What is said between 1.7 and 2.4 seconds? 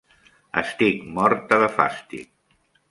fàstic.